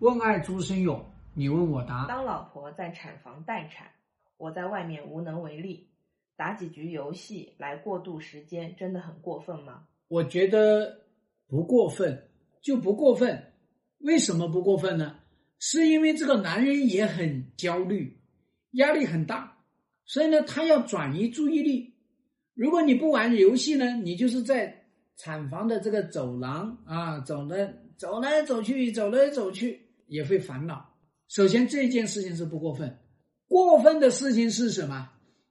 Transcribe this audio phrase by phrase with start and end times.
[0.00, 1.04] 问爱朱生勇，
[1.34, 2.06] 你问我答。
[2.08, 3.86] 当老婆在产房待产，
[4.38, 5.90] 我在外面无能为力，
[6.36, 9.82] 打几局游戏来过渡时间，真的很过分吗？
[10.08, 11.02] 我觉得
[11.46, 12.30] 不过分，
[12.62, 13.52] 就不过分。
[13.98, 15.16] 为什么不过分呢？
[15.58, 18.18] 是因为这个男人也很焦虑，
[18.70, 19.58] 压力很大，
[20.06, 21.92] 所以呢，他要转移注意力。
[22.54, 24.86] 如果你不玩游戏呢，你就是在
[25.18, 29.88] 产房的这个走廊啊，走的走来走去，走来走去。
[30.10, 30.94] 也会烦恼。
[31.28, 32.98] 首先，这件事情是不过分，
[33.48, 35.08] 过分的事情是什么？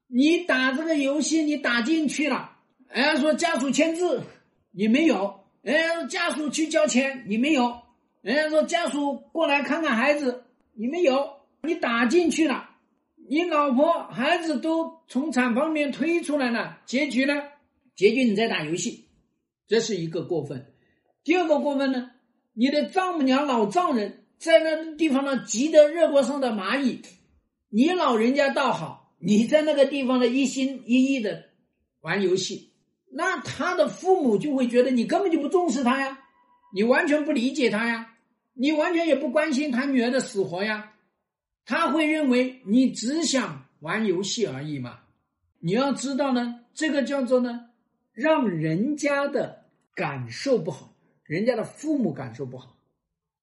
[0.07, 2.57] 你打这个游戏，你打进去了，
[2.89, 4.21] 哎，说家属签字，
[4.71, 7.63] 你没有；哎，家家属去交钱，你没有；
[8.23, 11.39] 哎，说家属过来看看孩子，你没有。
[11.61, 12.69] 你打进去了，
[13.29, 17.33] 你老婆孩子都从产房里面推出来了，结局呢？
[17.95, 19.09] 结局你在打游戏，
[19.67, 20.73] 这是一个过分。
[21.23, 22.11] 第二个过分呢？
[22.53, 24.23] 你的丈母娘、老丈人。
[24.39, 27.01] 在那地方呢，急得热锅上的蚂蚁。
[27.67, 31.49] 你老人家倒好，你在那个地方呢，一心一意的
[31.99, 32.71] 玩游戏，
[33.11, 36.17] 那他的父母就会觉得你根本就不重视他呀，
[36.73, 38.15] 你完全不理解他呀，
[38.53, 40.93] 你完全也不关心他女儿的死活呀。
[41.65, 45.01] 他会认为你只想玩游戏而已嘛。
[45.59, 47.65] 你要知道呢，这个叫做呢，
[48.13, 50.95] 让人家的感受不好，
[51.25, 52.78] 人家的父母感受不好。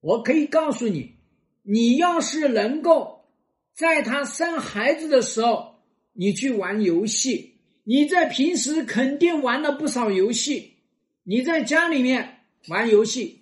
[0.06, 1.16] 我可以告诉你，
[1.64, 3.24] 你要是能够
[3.74, 5.80] 在他生孩子的时候，
[6.12, 10.74] 你去玩游戏，你在平时肯定玩了不少游戏。
[11.24, 13.40] 你在家里面玩游戏，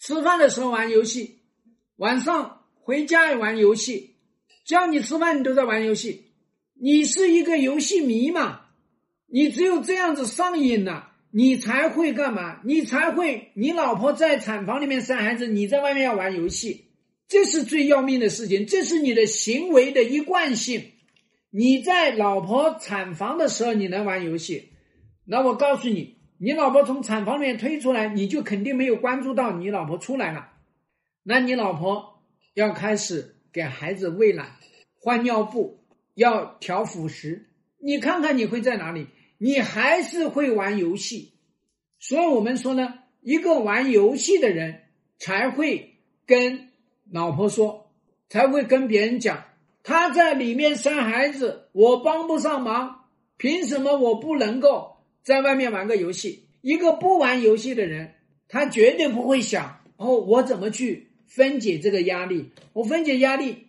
[0.00, 1.38] 吃饭的时候玩游戏，
[1.98, 4.16] 晚上回家也玩游戏，
[4.66, 6.32] 叫你吃饭你都在玩游戏。
[6.74, 8.62] 你是一个游戏迷嘛？
[9.28, 11.11] 你只有这样子上瘾了。
[11.34, 12.60] 你才会干嘛？
[12.62, 16.90] 你才会，你老婆在产房里面生孩子，你在外面要玩游戏，
[17.26, 20.92] 这是最要命的事情，这是你的行为的一贯性。
[21.48, 24.72] 你在老婆产房的时候，你能玩游戏，
[25.24, 30.50] 那我告诉你，你老婆从产房里面推出来，你就肯定没有关注到你老婆出来了。
[31.22, 32.22] 那你老婆
[32.52, 34.56] 要开始给孩子喂奶、
[35.00, 35.82] 换尿布、
[36.14, 37.48] 要调辅食，
[37.78, 39.06] 你看看你会在哪里？
[39.44, 41.32] 你还是会玩游戏，
[41.98, 44.82] 所以我们说呢，一个玩游戏的人
[45.18, 46.68] 才会跟
[47.10, 47.90] 老婆说，
[48.28, 49.42] 才会跟别人讲，
[49.82, 56.46] 他在里面生孩子，我帮不上忙，凭什么我不能够在外面玩个游戏？
[56.60, 58.14] 一个不玩游戏的人，
[58.46, 62.52] 他绝对不会想哦，我怎么去分解这个压力？
[62.74, 63.66] 我分解压力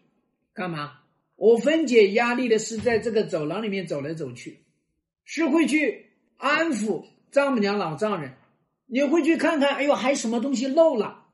[0.54, 1.00] 干嘛？
[1.36, 4.60] 我分解压力的是在这个走廊里面走来走去。
[5.26, 6.08] 是会去
[6.38, 8.34] 安抚丈母娘、老丈人，
[8.86, 11.26] 你会去看看，哎呦，还什么东西漏了？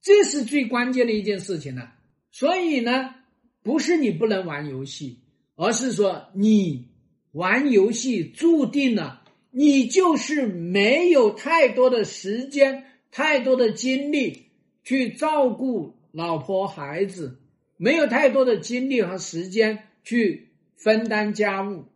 [0.00, 1.88] 这是最关键的一件事情呢。
[2.30, 3.14] 所以呢，
[3.62, 5.20] 不是你不能玩游戏，
[5.56, 6.88] 而是说你
[7.32, 14.50] 玩游戏注定了你就是没有太多的时间、太多的精力
[14.84, 17.40] 去照顾老婆孩子，
[17.76, 21.86] 没有太多的精力和时间去分担家务。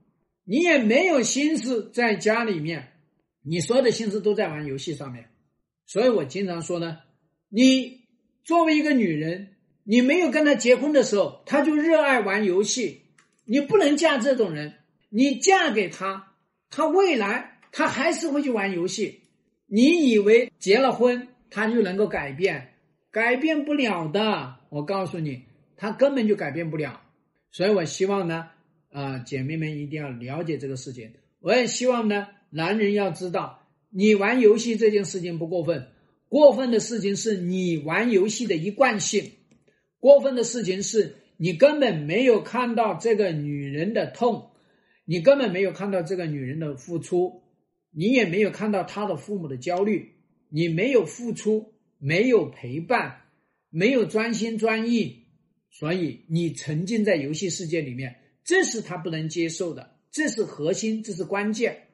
[0.44, 2.92] 你也没有心思在家里面，
[3.42, 5.28] 你所有的心思都在玩游戏上面，
[5.86, 6.98] 所以我经常说呢，
[7.48, 8.00] 你
[8.42, 9.54] 作为一个女人，
[9.84, 13.03] 你没有跟他结婚的时候，他就热爱玩游戏，
[13.44, 14.75] 你不能嫁这种人，
[15.10, 16.34] 你嫁给他，
[16.70, 19.20] 他未来他还是会去玩游戏。
[19.66, 22.74] 你以为结了婚他就能够改变，
[23.12, 25.44] 改变不了的，我告诉你，
[25.76, 27.00] 他根本就改变不了。
[27.53, 28.50] 所以我希望呢。
[28.92, 31.12] 啊，姐妹们一定要了解这个事情。
[31.41, 35.88] 我也希望呢，男人要知道，你玩游戏这件事情不过分，
[36.28, 39.32] 过分的事情是你玩游戏的一贯性，
[39.98, 44.50] 过分的事情是你根本没有看到这个女人的痛，
[45.06, 47.42] 你根本没有看到这个女人的付出，
[47.91, 50.12] 你也没有看到她的父母的焦虑，
[50.50, 53.22] 你没有付出，没有陪伴，
[53.70, 55.24] 没有专心专意，
[55.71, 58.16] 所以你沉浸在游戏世界里面。
[58.44, 61.89] 这是他不能接受的，这是核心，这是关键。